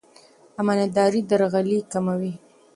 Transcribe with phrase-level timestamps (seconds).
[0.61, 2.33] امانتداري درغلي کموي.